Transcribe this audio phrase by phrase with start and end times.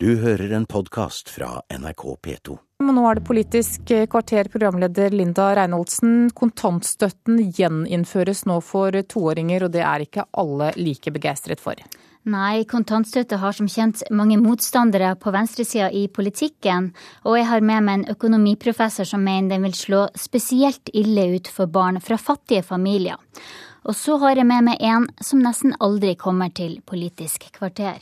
[0.00, 2.54] Du hører en podkast fra NRK P2.
[2.86, 6.28] Nå er det Politisk kvarter, programleder Linda Reinholdsen.
[6.38, 11.82] Kontantstøtten gjeninnføres nå for toåringer, og det er ikke alle like begeistret for.
[12.30, 16.92] Nei, kontantstøtte har som kjent mange motstandere på venstresida i politikken,
[17.26, 21.50] og jeg har med meg en økonomiprofessor som mener den vil slå spesielt ille ut
[21.50, 23.18] for barn fra fattige familier.
[23.82, 27.98] Og så har jeg med meg en som nesten aldri kommer til Politisk kvarter.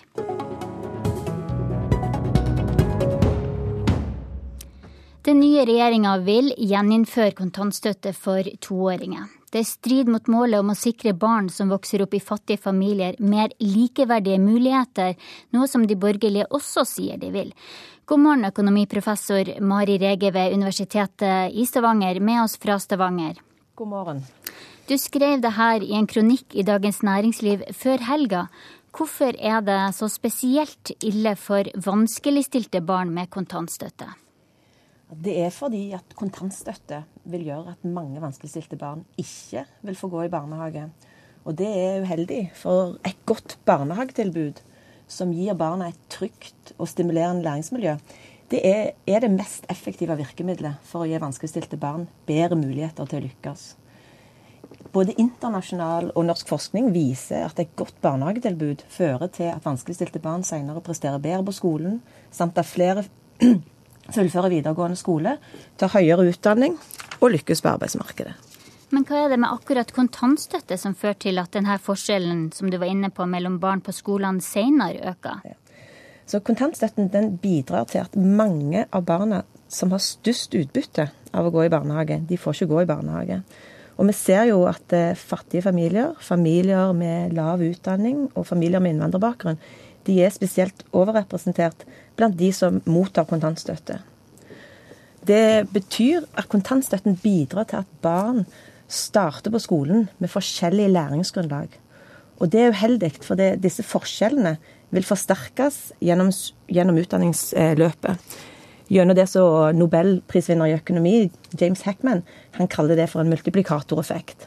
[5.27, 9.25] Den nye regjeringa vil gjeninnføre kontantstøtte for toåringer.
[9.51, 13.51] Det strider mot målet om å sikre barn som vokser opp i fattige familier, mer
[13.59, 15.17] likeverdige muligheter,
[15.51, 17.51] noe som de borgerlige også sier de vil.
[18.07, 23.41] God morgen, økonomiprofessor Mari Rege ved Universitetet i Stavanger, med oss fra Stavanger.
[23.75, 24.21] God morgen.
[24.87, 28.45] Du skrev det her i en kronikk i Dagens Næringsliv før helga.
[28.95, 34.13] Hvorfor er det så spesielt ille for vanskeligstilte barn med kontantstøtte?
[35.07, 40.25] Det er fordi at kontantstøtte vil gjøre at mange vanskeligstilte barn ikke vil få gå
[40.27, 40.89] i barnehage.
[41.47, 44.65] Og det er uheldig, for et godt barnehagetilbud
[45.07, 47.95] som gir barna et trygt og stimulerende læringsmiljø,
[48.51, 53.21] det er, er det mest effektive virkemidlet for å gi vanskeligstilte barn bedre muligheter til
[53.21, 53.65] å lykkes.
[54.95, 60.47] Både internasjonal og norsk forskning viser at et godt barnehagetilbud fører til at vanskeligstilte barn
[60.47, 62.01] senere presterer bedre på skolen,
[62.35, 63.07] samt at flere
[64.15, 65.37] fullføre videregående skole,
[65.79, 66.77] ta høyere utdanning
[67.21, 68.35] og lykkes på arbeidsmarkedet.
[68.95, 72.79] Men hva er det med akkurat kontantstøtte som fører til at denne forskjellen som du
[72.79, 75.57] var inne på mellom barn på skolene senere øker?
[76.27, 81.53] Så Kontantstøtten den bidrar til at mange av barna som har størst utbytte av å
[81.55, 83.41] gå i barnehage, de får ikke gå i barnehage.
[83.97, 88.95] Og vi ser jo at eh, fattige familier, familier med lav utdanning og familier med
[88.95, 89.61] innvandrerbakgrunn,
[90.07, 94.01] de er spesielt overrepresentert blant de som mottar kontantstøtte.
[95.27, 98.45] Det betyr at kontantstøtten bidrar til at barn
[98.87, 101.69] starter på skolen med forskjellig læringsgrunnlag.
[102.39, 104.57] Og det er uheldig, for det, disse forskjellene
[104.95, 106.31] vil forsterkes gjennom,
[106.71, 108.37] gjennom utdanningsløpet.
[108.87, 111.17] Gjennom det som nobelprisvinner i økonomi,
[111.59, 112.23] James Hackman,
[112.55, 114.47] han kaller det for en multiplikatoreffekt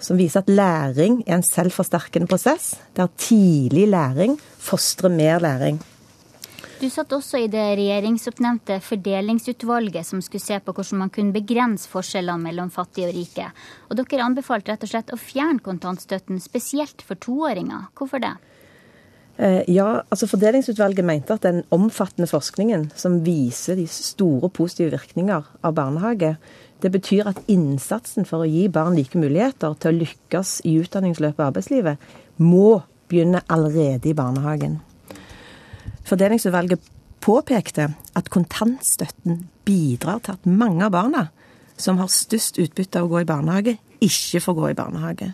[0.00, 5.80] som viser at læring er en selvforsterkende prosess, der tidlig læring fostrer mer læring.
[6.80, 11.90] Du satt også i det regjeringsoppnevnte fordelingsutvalget som skulle se på hvordan man kunne begrense
[11.92, 13.50] forskjellene mellom fattige og rike.
[13.90, 17.90] Og dere anbefalte rett og slett å fjerne kontantstøtten, spesielt for toåringer.
[17.92, 18.32] Hvorfor det?
[19.36, 25.52] Eh, ja, altså Fordelingsutvalget mente at den omfattende forskningen som viser de store positive virkninger
[25.60, 26.38] av barnehage,
[26.80, 31.44] det betyr at innsatsen for å gi barn like muligheter til å lykkes i utdanningsløpet
[31.44, 32.78] av arbeidslivet, må
[33.12, 34.80] begynne allerede i barnehagen.
[36.10, 36.82] Fordelingsutvalget
[37.22, 41.28] påpekte at kontantstøtten bidrar til at mange av barna
[41.78, 45.28] som har størst utbytte av å gå i barnehage, ikke får gå i barnehage.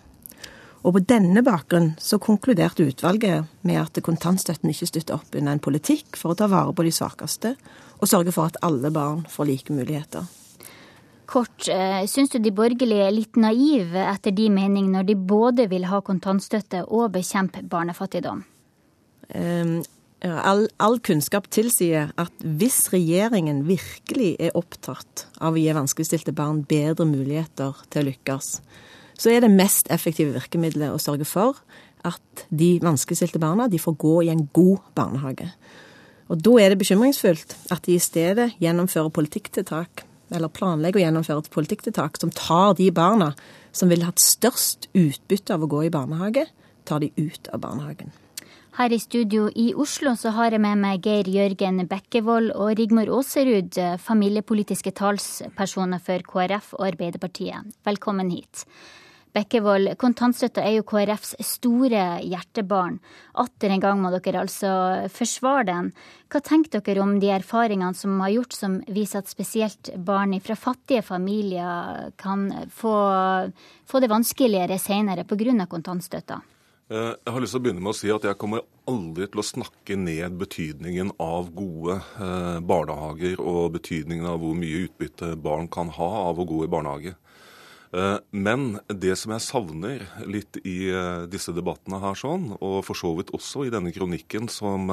[0.87, 5.63] Og på denne bakgrunn så konkluderte utvalget med at kontantstøtten ikke støtter opp under en
[5.65, 7.57] politikk for å ta vare på de svakeste,
[7.97, 10.29] og sørge for at alle barn får like muligheter.
[11.27, 15.67] Kort, eh, syns du de borgerlige er litt naive etter de mening når de både
[15.73, 18.45] vil ha kontantstøtte og bekjempe barnefattigdom?
[20.27, 26.63] All, all, kunnskap tilsier at hvis regjeringen virkelig er opptatt av å gi vanskeligstilte barn
[26.69, 28.49] bedre muligheter til å lykkes,
[29.17, 31.61] så er det mest effektive virkemidlet å sørge for
[32.07, 35.49] at de vanskeligstilte barna de får gå i en god barnehage.
[36.29, 40.05] Og Da er det bekymringsfullt at de i stedet gjennomfører politikktiltak
[40.35, 43.33] eller planlegger å gjennomføre et politikktiltak som tar de barna
[43.73, 46.49] som ville hatt størst utbytte av å gå i barnehage,
[46.85, 48.11] tar de ut av barnehagen.
[48.77, 53.09] Her i studio i Oslo så har jeg med meg Geir Jørgen Bekkevold og Rigmor
[53.09, 53.73] Aaserud,
[54.05, 57.71] familiepolitiske talspersoner for KrF og Arbeiderpartiet.
[57.89, 58.67] Velkommen hit.
[59.33, 62.99] Bekkevold, kontantstøtta er jo KrFs store hjertebarn.
[63.41, 64.73] Atter en gang må dere altså
[65.15, 65.89] forsvare den.
[66.29, 70.59] Hva tenker dere om de erfaringene som har gjort som viser at spesielt barn fra
[70.67, 72.45] fattige familier kan
[72.77, 72.93] få,
[73.89, 75.65] få det vanskeligere senere pga.
[75.65, 76.43] kontantstøtta?
[76.87, 79.41] Eh, jeg har lyst til å begynne med å si at jeg kommer aldri til
[79.43, 85.67] å snakke ned betydningen av gode eh, barnehager og betydningen av hvor mye utbytte barn
[85.67, 87.17] kan ha av å gå i barnehage.
[87.91, 90.79] Eh, men det som jeg savner litt i
[91.33, 94.87] disse debattene her, sånn, og for så vidt også i denne kronikken som,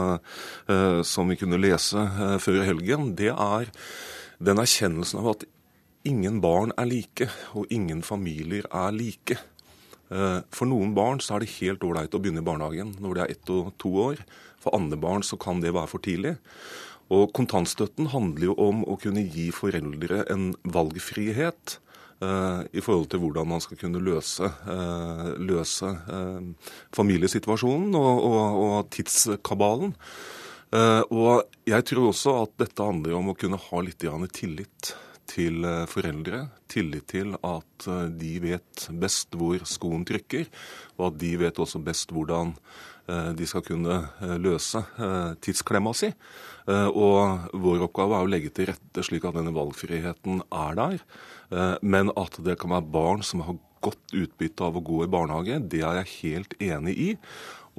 [1.05, 2.07] som vi kunne lese
[2.41, 3.69] før helgen, det er
[4.41, 5.45] den erkjennelsen av at
[6.09, 9.37] ingen barn er like, og ingen familier er like.
[10.53, 13.31] For noen barn så er det helt ålreit å begynne i barnehagen når de er
[13.33, 14.19] ett og to år.
[14.61, 16.35] For andre barn så kan det være for tidlig.
[17.13, 21.77] Og kontantstøtten handler jo om å kunne gi foreldre en valgfrihet
[22.23, 28.61] eh, i forhold til hvordan man skal kunne løse, eh, løse eh, familiesituasjonen og, og,
[28.67, 29.93] og tidskabalen.
[30.73, 34.95] Eh, og jeg tror også at dette handler om å kunne ha litt tillit
[35.29, 36.47] til eh, foreldre.
[36.71, 40.49] Tillit til at eh, de vet best hvor skoen trykker,
[40.99, 42.55] og at de vet også best hvordan
[43.07, 43.97] de skal kunne
[44.39, 44.79] løse
[45.43, 46.07] tidsklemma si.
[46.71, 51.03] Og vår oppgave er å legge til rette slik at denne valgfriheten er der.
[51.83, 55.59] Men at det kan være barn som har godt utbytte av å gå i barnehage,
[55.67, 57.09] det er jeg helt enig i.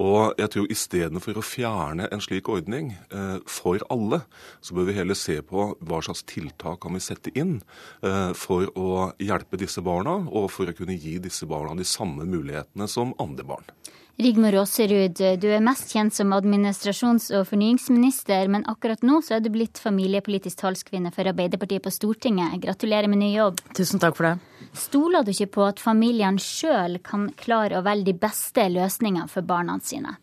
[0.01, 4.25] Og jeg tror istedenfor å fjerne en slik ordning eh, for alle,
[4.59, 7.61] så bør vi heller se på hva slags tiltak kan vi sette inn
[8.03, 12.27] eh, for å hjelpe disse barna, og for å kunne gi disse barna de samme
[12.27, 13.71] mulighetene som andre barn.
[14.15, 19.43] Rigmor Aasrud, du er mest kjent som administrasjons- og fornyingsminister, men akkurat nå så er
[19.43, 22.55] du blitt familiepolitisk talskvinne for Arbeiderpartiet på Stortinget.
[22.63, 23.59] Gratulerer med ny jobb.
[23.75, 24.69] Tusen takk for det.
[24.71, 29.43] Stoler du ikke på at familiene sjøl kan klare å velge de beste løsningene for
[29.43, 30.15] barna sine?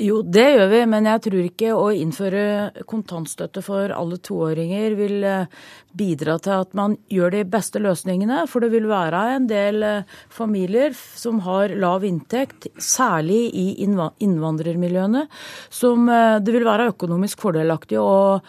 [0.00, 5.26] Jo, det gjør vi, men jeg tror ikke å innføre kontantstøtte for alle toåringer vil
[5.28, 5.58] eh,
[5.92, 8.46] bidra til at man gjør de beste løsningene.
[8.48, 15.26] For det vil være en del eh, familier som har lav inntekt, særlig i innvandrermiljøene,
[15.68, 18.40] som eh, det vil være økonomisk fordelaktig å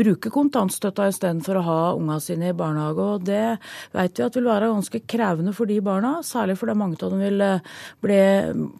[0.00, 3.06] bruke kontantstøtta istedenfor å ha unga sine i barnehage.
[3.14, 3.44] Og det
[3.94, 7.22] vet vi at vil være ganske krevende for de barna, særlig fordi mange av dem
[7.28, 7.46] vil
[8.02, 8.20] bli,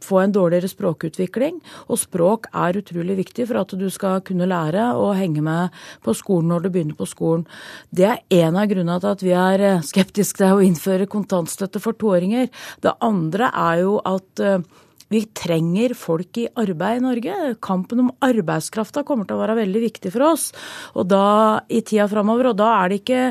[0.02, 1.62] få en dårligere språkutvikling.
[1.86, 6.14] Og språk er utrolig viktig for at du skal kunne lære og henge med på
[6.16, 7.46] skolen når du begynner på skolen.
[7.92, 11.82] Det er en av grunnene til at vi er eh, skeptiske til å innføre kontantstøtte
[11.82, 12.48] for toåringer.
[12.80, 14.62] Det andre er jo at eh,
[15.10, 17.36] vi trenger folk i arbeid i Norge.
[17.64, 20.44] Kampen om arbeidskrafta kommer til å være veldig viktig for oss
[20.94, 22.52] og da, i tida framover.
[22.52, 23.24] Og da er det ikke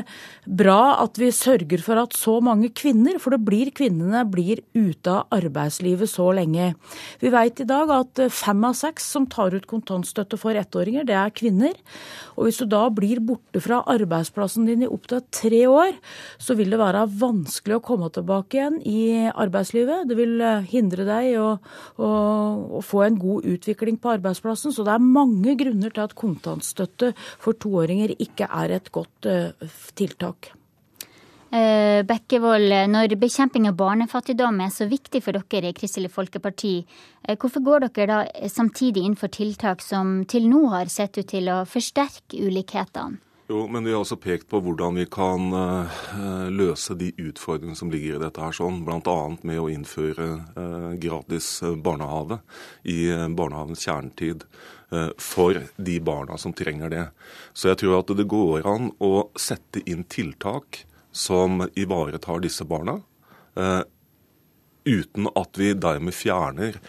[0.60, 5.14] bra at vi sørger for at så mange kvinner, for det blir kvinnene, blir ute
[5.14, 6.74] av arbeidslivet så lenge.
[7.22, 11.16] Vi vet i dag at fem av seks som tar ut kontantstøtte for ettåringer, det
[11.16, 11.80] er kvinner.
[12.36, 15.96] Og hvis du da blir borte fra arbeidsplassen din i opptil tre år,
[16.36, 20.04] så vil det være vanskelig å komme tilbake igjen i arbeidslivet.
[20.10, 20.36] Det vil
[20.68, 21.50] hindre deg å
[21.98, 24.74] og, og få en god utvikling på arbeidsplassen.
[24.74, 29.70] Så det er mange grunner til at kontantstøtte for toåringer ikke er et godt uh,
[29.98, 30.52] tiltak.
[31.50, 36.76] Uh, Bekkevold, når bekjemping av barnefattigdom er så viktig for dere i Kristelig Folkeparti,
[37.26, 41.32] uh, hvorfor går dere da samtidig inn for tiltak som til nå har sett ut
[41.34, 43.18] til å forsterke ulikhetene?
[43.50, 45.94] Jo, men vi har også pekt på hvordan vi kan uh,
[46.54, 48.38] løse de utfordringene som ligger i dette.
[48.38, 49.14] her, sånn, Bl.a.
[49.42, 52.38] med å innføre uh, gratis eh, barnehage
[52.86, 54.46] i barnehagens kjernetid
[55.22, 57.02] for de barna som trenger det.
[57.54, 62.96] Så jeg tror at det går an å sette inn tiltak som ivaretar disse barna,
[64.82, 66.80] uten at vi dermed fjerner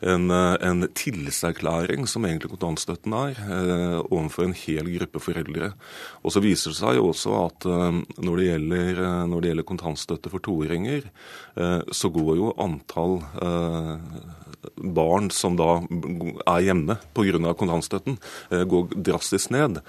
[0.00, 5.72] en, eh, en tillitserklæring, som egentlig kontantstøtten er, eh, overfor en hel gruppe foreldre.
[6.24, 9.68] Og så viser det seg jo også at eh, når det gjelder, når det gjelder
[9.68, 11.02] kontantstøtte for toåringer,
[11.92, 13.20] så går jo antall
[14.76, 17.54] barn som da er hjemme pga.
[17.54, 18.18] kontantstøtten,
[18.50, 19.80] går drastisk ned.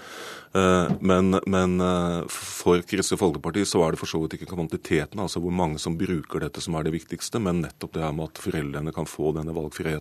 [0.54, 1.80] Men, men,
[2.28, 5.98] for Kristelig Folkeparti så er det for så vidt ikke kvantiteten, altså hvor mange som
[5.98, 9.32] bruker dette som er det viktigste, men nettopp det her med at foreldrene kan få
[9.38, 10.01] denne valgfriheten.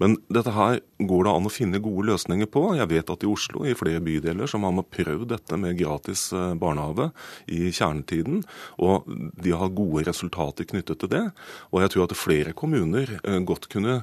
[0.00, 2.64] Men dette her går det an å finne gode løsninger på.
[2.78, 6.28] Jeg vet at i Oslo, i flere bydeler, så har man prøvd dette med gratis
[6.36, 7.10] eh, barnehage
[7.50, 8.42] i kjernetiden,
[8.82, 9.08] og
[9.40, 11.24] de har gode resultater knyttet til det.
[11.70, 14.00] Og jeg tror at flere kommuner godt kunne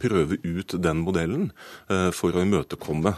[0.00, 1.48] prøve ut den modellen
[2.14, 3.14] for å imøtekomme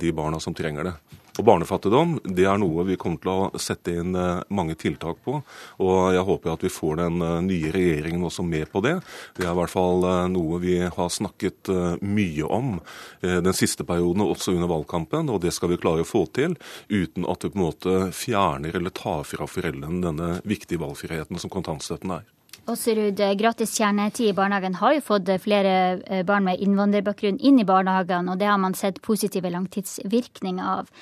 [0.00, 0.94] de barna som trenger det.
[1.40, 5.38] Og Barnefattigdom det er noe vi kommer til å sette inn eh, mange tiltak på.
[5.80, 8.98] og Jeg håper at vi får den eh, nye regjeringen også med på det.
[9.38, 11.70] Det er i hvert fall eh, noe vi har snakket
[12.02, 12.74] mye om
[13.22, 15.30] den siste perioden, også under valgkampen.
[15.32, 16.56] og Det skal vi klare å få til
[16.88, 21.52] uten at vi på en måte fjerner eller tar fra foreldrene denne viktige valgfriheten som
[21.52, 22.26] kontantstøtten er.
[22.70, 25.72] Åserud, gratis kjernetid i barnehagen har jo fått flere
[26.06, 30.92] eh, barn med innvandrerbakgrunn inn i barnehagene, og det har man sett positive langtidsvirkninger av.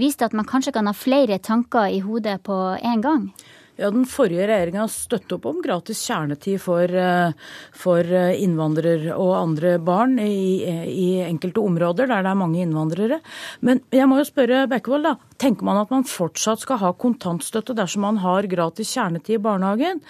[0.00, 3.26] Viste at man kanskje kan ha flere tanker i hodet på en gang?
[3.80, 6.92] Ja, Den forrige regjeringa støttet opp om gratis kjernetid for,
[7.72, 13.22] for innvandrere og andre barn i, i, enkelte områder der det er mange innvandrere.
[13.64, 15.14] Men jeg må jo spørre Bekkevold, da.
[15.40, 20.02] Tenker man at man fortsatt skal ha kontantstøtte dersom man har gratis kjernetid i barnehagen?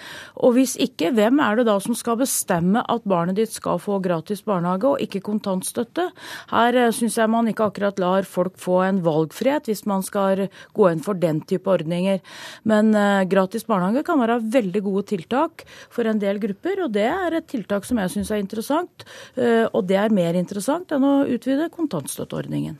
[0.43, 4.01] Og hvis ikke, hvem er det da som skal bestemme at barnet ditt skal få
[4.03, 6.09] gratis barnehage og ikke kontantstøtte?
[6.51, 10.91] Her syns jeg man ikke akkurat lar folk få en valgfrihet hvis man skal gå
[10.91, 12.19] inn for den type ordninger.
[12.67, 13.23] Men uh,
[13.61, 17.47] gratis barnehage kan være veldig gode tiltak for en del grupper, og det er et
[17.47, 19.05] tiltak som jeg syns er interessant.
[19.37, 22.79] Uh, og det er mer interessant enn å utvide kontantstøtteordningen.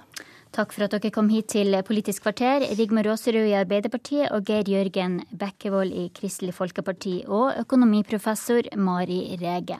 [0.51, 4.67] Takk for at dere kom hit til Politisk kvarter, Rigmor Aasrud i Arbeiderpartiet og Geir
[4.67, 9.79] Jørgen Bekkevold i Kristelig Folkeparti, og økonomiprofessor Mari Rege.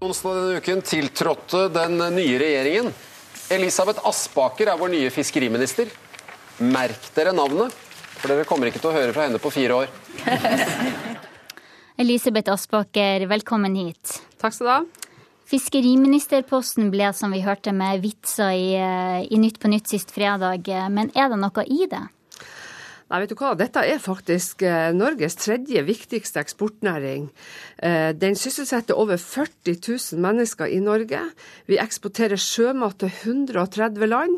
[0.00, 2.94] Onsdag denne uken tiltrådte den nye regjeringen.
[3.50, 5.88] Elisabeth Aspaker er vår nye fiskeriminister.
[6.62, 7.74] Merk dere navnet,
[8.20, 9.88] for dere kommer ikke til å høre fra henne på fire år.
[12.02, 14.20] Elisabeth Aspaker, velkommen hit.
[14.38, 15.08] Takk skal du ha.
[15.50, 20.70] Fiskeriministerposten ble, som vi hørte, med vitser i, eh, i Nytt på Nytt sist fredag.
[20.94, 22.04] Men er det noe i det?
[23.10, 23.56] Nei, vet du hva?
[23.58, 27.24] Dette er faktisk eh, Norges tredje viktigste eksportnæring.
[27.82, 31.18] Eh, den sysselsetter over 40 000 mennesker i Norge.
[31.66, 34.36] Vi eksporterer sjømat til 130 land.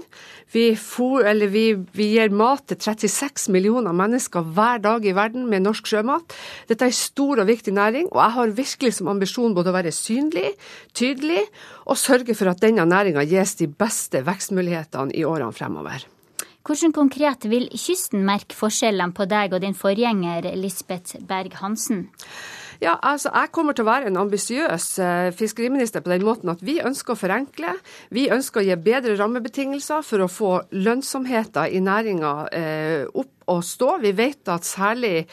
[0.57, 5.67] Vi, for, vi, vi, gir mat til 36 millioner mennesker hver dag i verden med
[5.67, 6.33] norsk sjømat.
[6.73, 9.76] Dette er en stor og viktig næring, og jeg har virkelig som ambisjon både å
[9.76, 10.55] være synlig,
[10.97, 11.45] tydelig
[11.85, 16.09] og sørge for at denne næringa gis de beste vekstmulighetene i årene fremover.
[16.62, 22.04] Hvordan konkret vil kysten merke forskjellene på deg og din forgjenger Lisbeth Berg-Hansen?
[22.83, 26.65] Ja, altså Jeg kommer til å være en ambisiøs eh, fiskeriminister på den måten at
[26.67, 27.77] vi ønsker å forenkle.
[28.11, 33.61] Vi ønsker å gi bedre rammebetingelser for å få lønnsomheten i næringa eh, opp å
[33.62, 34.01] stå.
[34.03, 35.29] Vi vet at særlig,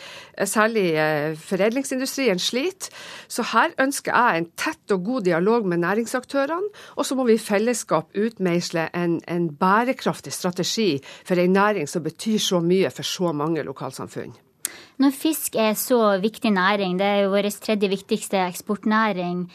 [0.45, 2.93] særlig eh, foredlingsindustrien sliter.
[3.25, 6.69] Så her ønsker jeg en tett og god dialog med næringsaktørene.
[7.01, 10.91] Og så må vi i fellesskap utmeisle en, en bærekraftig strategi
[11.23, 14.37] for en næring som betyr så mye for så mange lokalsamfunn.
[14.99, 19.45] Når fisk er så viktig næring, det er jo vår tredje viktigste eksportnæring,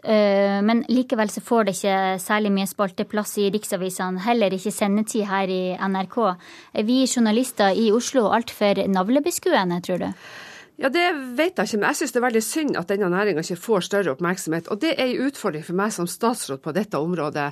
[0.00, 5.26] øh, men likevel så får det ikke særlig mye spalteplass i riksavisene, heller ikke sendetid
[5.28, 6.16] her i NRK.
[6.72, 10.08] Er vi journalister i Oslo altfor navlebeskuende, tror du?
[10.74, 11.04] Ja, Det
[11.38, 13.84] vet jeg ikke, men jeg syns det er veldig synd at denne næringa ikke får
[13.86, 14.66] større oppmerksomhet.
[14.74, 17.44] Og det er en utfordring for meg som statsråd på dette området.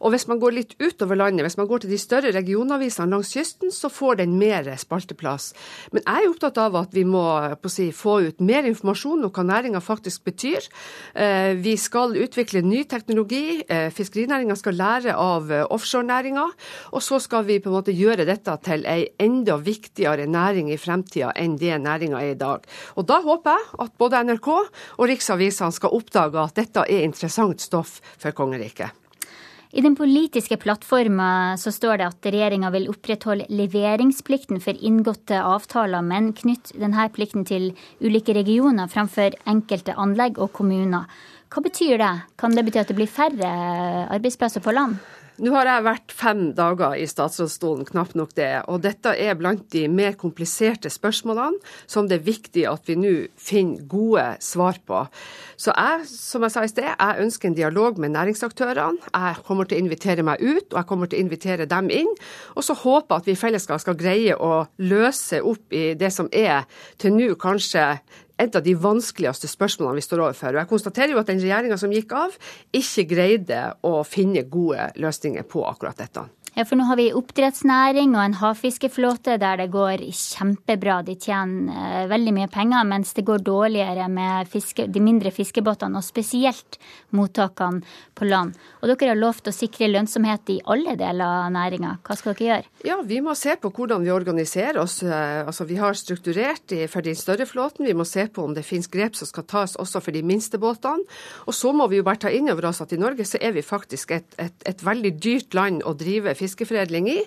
[0.00, 3.34] Og hvis man går litt utover landet, hvis man går til de større regionavisene langs
[3.36, 5.50] kysten, så får den mer spalteplass.
[5.92, 7.24] Men jeg er opptatt av at vi må
[7.68, 10.64] si, få ut mer informasjon om hva næringa faktisk betyr.
[11.12, 13.60] Eh, vi skal utvikle ny teknologi.
[13.68, 16.48] Eh, fiskerinæringa skal lære av eh, offshorenæringa.
[16.96, 20.80] Og så skal vi på en måte gjøre dette til ei enda viktigere næring i
[20.80, 22.69] fremtida enn det næringa er i dag.
[22.96, 27.60] Og Da håper jeg at både NRK og riksavisene skal oppdage at dette er interessant
[27.60, 28.90] stoff for kongeriket.
[29.70, 36.02] I den politiske plattforma så står det at regjeringa vil opprettholde leveringsplikten for inngåtte avtaler,
[36.02, 37.68] men knytte denne plikten til
[38.02, 41.06] ulike regioner framfor enkelte anlegg og kommuner.
[41.50, 42.10] Hva betyr det?
[42.38, 43.54] Kan det bety at det blir færre
[44.10, 44.98] arbeidsplasser på land?
[45.40, 48.50] Nå har jeg vært fem dager i statsrådsstolen, knapt nok det.
[48.68, 51.56] Og dette er blant de mer kompliserte spørsmålene
[51.88, 55.00] som det er viktig at vi nå finner gode svar på.
[55.56, 59.08] Så jeg, som jeg sa i sted, jeg ønsker en dialog med næringsaktørene.
[59.14, 62.12] Jeg kommer til å invitere meg ut, og jeg kommer til å invitere dem inn.
[62.52, 66.12] Og så håper jeg at vi i fellesskap skal greie å løse opp i det
[66.12, 66.68] som er
[67.00, 67.94] til nå kanskje
[68.40, 70.54] et av de vanskeligste spørsmålene vi står overfor.
[70.54, 72.36] Og jeg konstaterer jo at den regjeringa som gikk av,
[72.76, 76.24] ikke greide å finne gode løsninger på akkurat dette.
[76.56, 80.96] Ja, for nå har vi oppdrettsnæring og en havfiskeflåte der det går kjempebra.
[81.06, 86.00] De tjener eh, veldig mye penger, mens det går dårligere med fiske, de mindre fiskebåtene,
[86.00, 86.80] og spesielt
[87.14, 87.84] mottakene
[88.18, 88.56] på land.
[88.80, 91.92] Og dere har lovt å sikre lønnsomhet i alle deler av næringa.
[92.02, 92.74] Hva skal dere gjøre?
[92.88, 95.04] Ja, Vi må se på hvordan vi organiserer oss.
[95.06, 97.86] Eh, altså, Vi har strukturert for den større flåten.
[97.86, 100.58] Vi må se på om det finnes grep som skal tas også for de minste
[100.58, 101.06] båtene.
[101.46, 103.54] Og så må vi jo bare ta inn over oss at i Norge så er
[103.54, 107.18] vi faktisk et, et, et veldig dyrt land å drive fiskeforedling i.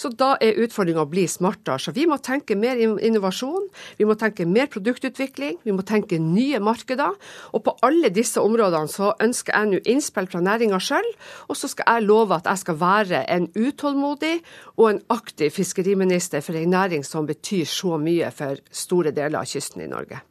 [0.00, 1.78] Så da er utfordringa å bli smartere.
[1.82, 6.60] Så vi må tenke mer innovasjon, vi må tenke mer produktutvikling, vi må tenke nye
[6.62, 7.16] markeder.
[7.54, 11.06] Og på alle disse områdene så ønsker jeg nå innspill fra næringa sjøl,
[11.48, 14.36] og så skal jeg love at jeg skal være en utålmodig
[14.78, 19.50] og en aktiv fiskeriminister for en næring som betyr så mye for store deler av
[19.50, 20.29] kysten i Norge.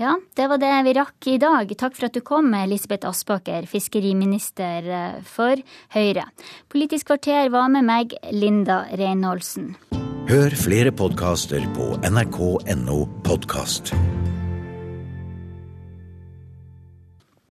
[0.00, 1.72] Ja, det var det vi rakk i dag.
[1.78, 5.60] Takk for at du kom, Elisabeth Aspaker, fiskeriminister eh, for
[5.94, 6.26] Høyre.
[6.72, 9.74] Politisk kvarter var med meg, Linda Reinholdsen.
[10.32, 13.92] Hør flere podkaster på nrk.no podkast.